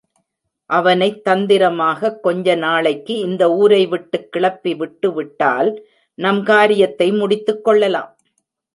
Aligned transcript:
அவனைத் 0.65 1.27
தந்திரமாகக் 1.27 2.19
கொஞ்ச 2.19 2.55
நாளைக்கு 2.55 3.19
இந்த 3.19 3.51
ஊரை 3.51 3.85
விட்டுக் 3.85 4.31
கிளப்பி 4.31 4.75
விட்டுவிட்டால் 4.75 5.85
நம் 6.13 6.43
காரியத்தை 6.43 7.11
முடித்துக்கொள்ளலாம். 7.11 8.09